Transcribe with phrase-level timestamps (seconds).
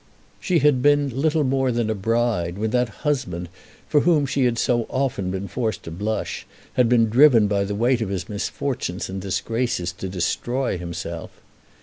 [0.39, 3.49] She had been little more than a bride when that husband,
[3.87, 7.75] for whom she had so often been forced to blush, had been driven by the
[7.75, 11.29] weight of his misfortunes and disgraces to destroy himself!